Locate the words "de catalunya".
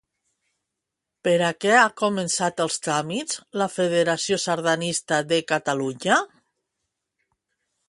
5.35-6.21